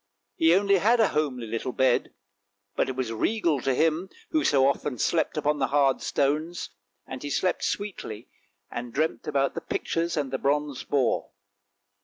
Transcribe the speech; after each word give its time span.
He 0.35 0.55
only 0.55 0.77
had 0.79 0.99
a 0.99 1.09
homely 1.09 1.45
little 1.45 1.73
bed, 1.73 2.11
but 2.75 2.89
it 2.89 2.95
was 2.95 3.13
regal 3.13 3.61
to 3.61 3.75
him, 3.75 4.09
who 4.31 4.43
so 4.43 4.65
often 4.67 4.97
slept 4.97 5.37
upon 5.37 5.59
the 5.59 5.67
hard 5.67 6.01
stones, 6.01 6.71
and 7.05 7.21
he 7.21 7.29
slept 7.29 7.63
sweetly 7.63 8.27
and 8.71 8.91
dreamt 8.91 9.27
about 9.27 9.53
the 9.53 9.61
pictures 9.61 10.17
and 10.17 10.31
the 10.31 10.39
bronze 10.39 10.83
boar. 10.83 11.29